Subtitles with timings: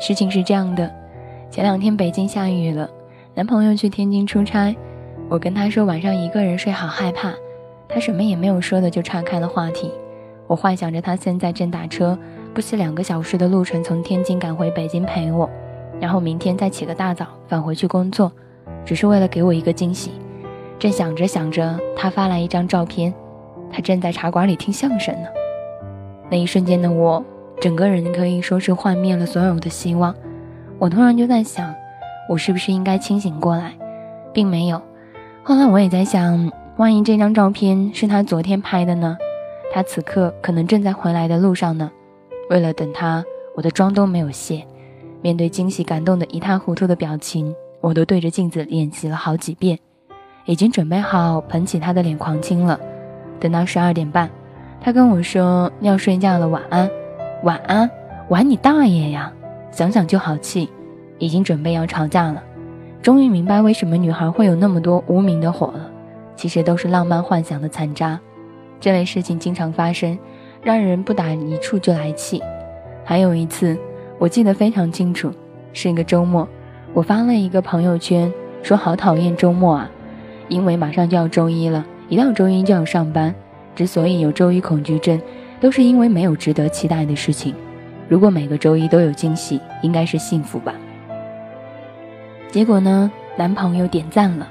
[0.00, 0.90] 事情是这样的，
[1.50, 2.88] 前两天北京下雨了，
[3.34, 4.74] 男朋友去天津出差，
[5.28, 7.34] 我跟他说晚上一个人睡好害怕，
[7.86, 9.92] 他什么也没有说的就岔开了话题。
[10.46, 12.18] 我幻想着他现在正打车，
[12.54, 15.48] 不惜两个小时的路程从天津赶回北京陪我，
[16.00, 18.32] 然后明天再起个大早返回去工作，
[18.86, 20.12] 只是为了给我一个惊喜。
[20.78, 23.12] 正想着想着，他发来一张照片，
[23.70, 25.28] 他正在茶馆里听相声呢。
[26.30, 27.22] 那一瞬间的我。
[27.60, 30.14] 整个人可以说是幻灭了所有的希望，
[30.78, 31.74] 我突然就在想，
[32.26, 33.74] 我是不是应该清醒过来，
[34.32, 34.80] 并没有。
[35.42, 39.16] 后来我也在想，万一这张照片是他昨天拍的呢？
[39.74, 41.90] 他此刻可能正在回来的路上呢。
[42.48, 43.22] 为了等他，
[43.54, 44.66] 我的妆都没有卸。
[45.20, 49.78] 面对惊喜感动的一塌糊涂的表情，我都对着镜子练习了好几遍，
[50.46, 52.80] 已经准备好捧起他的脸狂亲了。
[53.38, 54.30] 等到十二点半，
[54.80, 56.90] 他跟我说要睡觉了，晚安。
[57.42, 57.90] 晚安，
[58.28, 59.32] 晚你大爷呀！
[59.70, 60.68] 想想就好气，
[61.18, 62.42] 已经准备要吵架了。
[63.00, 65.90] 终于明白为什么女孩会有那么多无名的火了，
[66.36, 68.20] 其实都是浪漫幻想的残渣。
[68.78, 70.18] 这类事情经常发生，
[70.62, 72.42] 让人不打一处就来气。
[73.04, 73.74] 还有一次，
[74.18, 75.32] 我记得非常清楚，
[75.72, 76.46] 是一个周末，
[76.92, 78.30] 我发了一个朋友圈，
[78.62, 79.90] 说好讨厌周末啊，
[80.48, 83.34] 因为马上就要周一了，一到周一就要上班。
[83.74, 85.18] 之所以有周一恐惧症。
[85.60, 87.54] 都是因为没有值得期待的事情。
[88.08, 90.74] 如果每个周一都有惊喜，应该是幸福吧。
[92.50, 93.10] 结果呢？
[93.36, 94.48] 男朋友点赞了，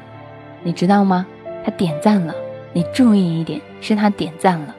[0.64, 1.26] 你知道吗？
[1.66, 2.34] 他点赞了。
[2.72, 4.76] 你注意一点，是他点赞了。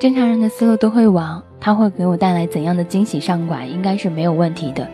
[0.00, 4.86] 正常人的思路都会往他会给我带来怎样的惊喜上拐，应该是没有问题的。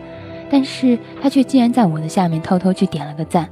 [0.49, 3.47] 但是他却竟然在我的下面偷偷去点了个赞。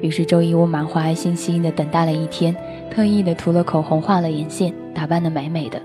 [0.00, 2.54] 于是周一我满怀信心的等待了一天，
[2.90, 5.80] 特意的涂了口红，画了眼线，打扮的美美的。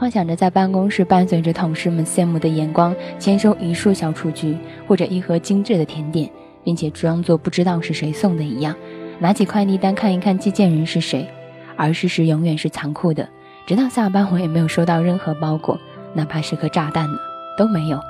[0.00, 4.56] 幻想着在办公室伴随着同事们羡慕的眼光，签收一束小雏菊
[4.88, 6.26] 或者一盒精致的甜点，
[6.64, 8.74] 并且装作不知道是谁送的一样，
[9.18, 11.28] 拿起快递单看一看寄件人是谁。
[11.76, 13.28] 而事实永远是残酷的，
[13.66, 15.78] 直到下班我也没有收到任何包裹，
[16.14, 17.18] 哪怕是颗炸弹呢
[17.58, 18.00] 都没有。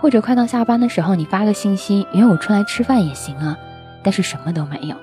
[0.00, 3.56] 或者快到下班的时候，你发个信息约我出来吃饭也行啊，
[4.02, 4.96] 但是什么都没有。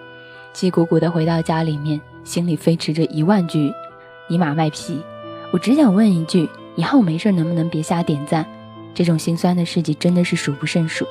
[0.51, 3.73] 气鼓鼓的回到家里面，心里飞驰着一万句
[4.27, 5.01] “尼玛卖批”。
[5.53, 8.43] 我只想问一句：以后没事能不能别瞎点赞？
[8.95, 11.05] 这种心酸的事迹真的是数不胜数。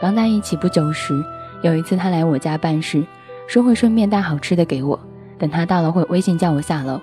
[0.00, 1.20] 刚在一起不久时，
[1.60, 3.04] 有一次他来我家办事，
[3.48, 4.96] 说会顺便带好吃的给我。
[5.40, 7.00] 等他到了，会微信叫我下楼。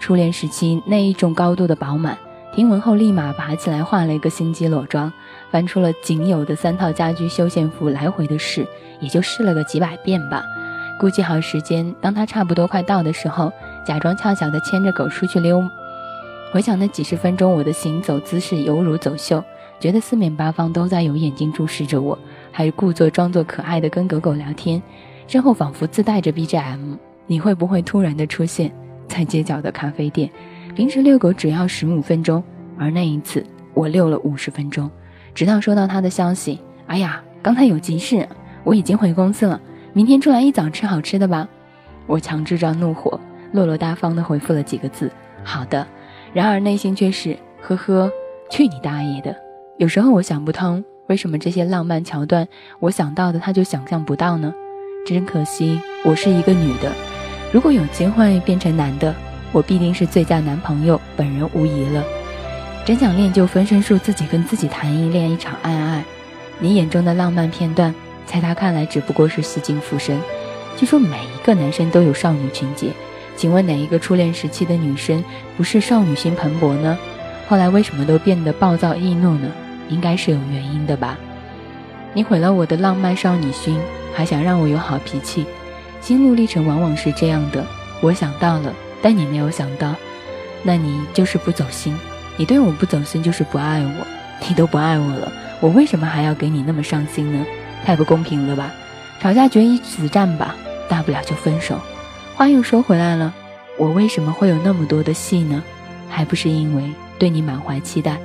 [0.00, 2.18] 初恋时期那一种高度的饱满，
[2.52, 5.12] 听闻后立马爬起来化了一个心机裸妆，
[5.52, 8.66] 翻出了仅有的三套家居休闲服，来回的试，
[8.98, 10.42] 也就试了个几百遍吧。
[10.98, 13.52] 估计好时间，当他差不多快到的时候，
[13.86, 15.62] 假装俏巧的牵着狗出去溜。
[16.52, 19.42] 回想那几十分钟，我的行走姿势犹如走秀，
[19.78, 22.18] 觉得四面八方都在有眼睛注视着我，
[22.50, 24.80] 还故作装作可爱的跟狗狗聊天，
[25.26, 26.96] 身后仿佛自带着 BGM。
[27.26, 28.72] 你会不会突然的出现
[29.08, 30.30] 在街角的咖啡店？
[30.74, 32.42] 平时遛狗只要十五分钟，
[32.78, 34.88] 而那一次我遛了五十分钟，
[35.34, 36.60] 直到收到他的消息。
[36.86, 38.26] 哎呀，刚才有急事，
[38.62, 39.60] 我已经回公司了，
[39.92, 41.48] 明天出来一早吃好吃的吧。
[42.06, 43.20] 我强制着怒火，
[43.52, 45.10] 落落大方的回复了几个字：
[45.42, 45.84] 好的。
[46.36, 48.12] 然而内心却是呵呵，
[48.50, 49.34] 去你大爷的！
[49.78, 52.46] 有时候我想不通，为什么这些浪漫桥段，
[52.78, 54.52] 我想到的他就想象不到呢？
[55.06, 56.92] 真可惜，我是一个女的。
[57.54, 59.14] 如果有机会变成男的，
[59.50, 62.04] 我必定是最佳男朋友，本人无疑了。
[62.84, 66.04] 真想练就分身术，自己跟自己谈一恋一场爱爱。
[66.58, 67.94] 你眼中的浪漫片段，
[68.26, 70.20] 在他看来只不过是戏精附身。
[70.76, 72.88] 据说每一个男生都有少女情节。
[73.36, 75.22] 请问哪一个初恋时期的女生
[75.56, 76.96] 不是少女心蓬勃呢？
[77.48, 79.48] 后来为什么都变得暴躁易怒呢？
[79.88, 81.16] 应该是有原因的吧。
[82.12, 83.78] 你毁了我的浪漫少女心，
[84.14, 85.46] 还想让我有好脾气？
[86.00, 87.64] 心路历程往往是这样的，
[88.00, 89.94] 我想到了，但你没有想到，
[90.62, 91.96] 那你就是不走心。
[92.36, 94.06] 你对我不走心就是不爱我，
[94.48, 95.30] 你都不爱我了，
[95.60, 97.44] 我为什么还要给你那么上心呢？
[97.84, 98.72] 太不公平了吧？
[99.20, 100.54] 吵架决一死战吧，
[100.88, 101.78] 大不了就分手。
[102.36, 103.34] 话又说回来了，
[103.78, 105.64] 我为什么会有那么多的戏呢？
[106.06, 106.82] 还不是因为
[107.18, 108.18] 对你满怀期待。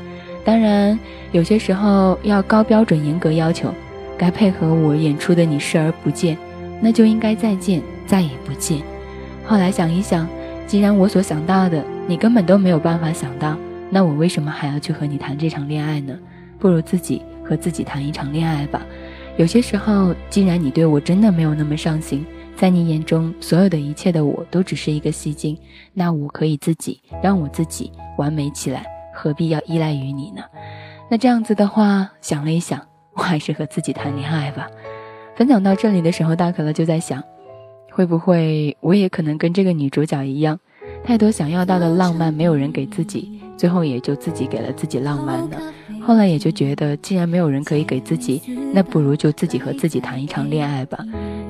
[0.44, 1.00] 当然，
[1.31, 3.74] 有些时候要高标准、严格要求，
[4.18, 6.38] 该配合我演出的你视而不见，
[6.81, 8.81] 那就应该再见，再也不见。
[9.46, 10.28] 后来想一想，
[10.68, 13.56] 既然我所想到的你根本都没有办法想到，
[13.90, 16.14] 那我为什么还要去和你谈这场恋爱呢？
[16.60, 18.81] 不如自己和自己谈一场恋爱吧。
[19.38, 22.25] 有些时候，既然你对我真的没有那么上心。
[22.56, 25.57] 在你眼中，所有的一切的我都只是一个戏精，
[25.94, 30.44] 那我可以自己让我自己完美起来，何必要依赖于你呢？
[31.09, 32.80] 那这样子的话，想了一想，
[33.15, 34.69] 我还是和自己谈恋爱吧。
[35.36, 37.24] 分享到这里的时候，大可乐就在想，
[37.92, 40.59] 会不会我也可能跟这个女主角一样，
[41.04, 45.62] 太多想要到的浪漫没有人给自己，最后也就自己给了自己浪漫了？
[46.02, 48.42] 后来也就觉得，既然没有人可以给自己，
[48.74, 50.98] 那不如就自己和自己谈一场恋爱吧。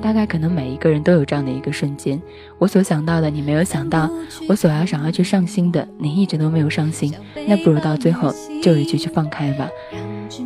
[0.02, 2.20] 大概可能每一个人都有这样的一个瞬间，
[2.58, 4.10] 我所想到的你没有想到，
[4.46, 7.14] 我所要想要去上心的你一直都没有上心，
[7.48, 8.30] 那不如到最后
[8.62, 9.66] 就一句去放开吧。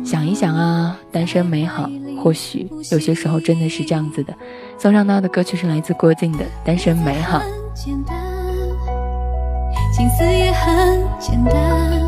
[0.05, 1.91] 想一想啊，单身美好，
[2.23, 4.33] 或许有些时候真的是这样子的。
[4.77, 7.41] 送上到的歌曲是来自郭靖的《单身美好》。
[9.97, 11.99] 心思也很简单，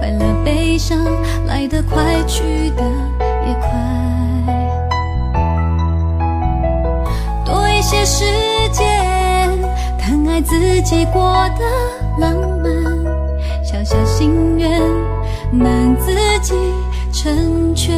[0.00, 0.98] 快乐悲伤
[1.46, 2.82] 来得快，去得
[3.46, 3.70] 也快。
[7.46, 8.24] 多一些时
[8.72, 8.84] 间，
[9.96, 11.64] 疼爱自己过的
[12.18, 12.34] 浪
[12.64, 12.68] 漫，
[13.62, 14.68] 小小心愿
[15.52, 16.52] 能自己
[17.12, 17.96] 成全。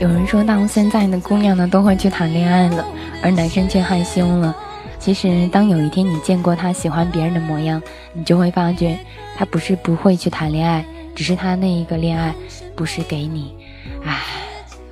[0.00, 2.86] 有人说到现在的姑娘呢都会去谈恋爱了，
[3.20, 4.54] 而男生却害羞了。
[5.00, 8.96] 其实，当有一天你见过他喜欢别人的模样，你就会发觉，
[9.36, 10.84] 他不是不会去谈恋爱，
[11.16, 12.32] 只是他那一个恋爱
[12.76, 13.56] 不是给你。
[14.04, 14.18] 唉，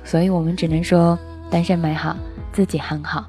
[0.03, 1.17] 所以我们只能说，
[1.49, 2.13] 单身美好，
[2.51, 3.25] 自己很好。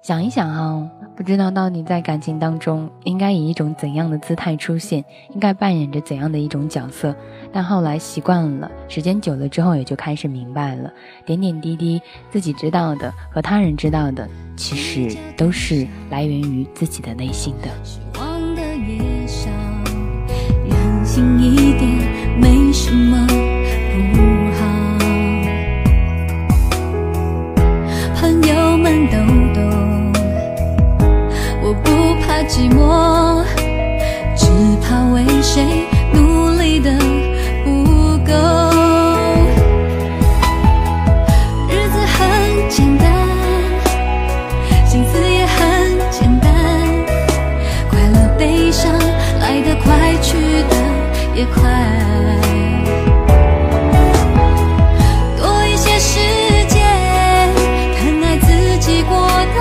[0.00, 0.82] 想一想啊，
[1.14, 5.04] 不知道到底在感情当中应该以一种怎样的姿态出现，
[5.34, 7.14] 应该扮演着怎样的一种角色。
[7.52, 10.90] 但后来习惯了，时间久了之后也就开始明白了，
[11.26, 12.00] 点点滴滴
[12.30, 14.26] 自己知道的和他人知道的，
[14.56, 17.68] 其实都是来源于自己的内心的。
[18.18, 19.50] 望的也少，
[20.66, 23.26] 任性一点没什么
[32.48, 33.44] 寂寞，
[34.36, 34.46] 只
[34.82, 35.64] 怕为谁
[36.12, 36.90] 努力的
[37.64, 38.32] 不够。
[41.68, 43.06] 日子很简单。
[44.86, 46.50] 心思也很简单，
[47.88, 48.92] 快乐悲伤
[49.40, 50.36] 来得快，去
[50.68, 50.76] 得
[51.34, 51.62] 也快。
[55.38, 56.18] 多一些时
[56.68, 56.82] 间，
[57.96, 59.16] 疼爱自己过
[59.54, 59.56] 得